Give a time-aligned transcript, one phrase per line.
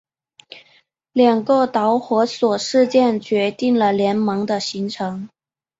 [1.13, 5.29] 两个导火索事件决定了联盟的形成。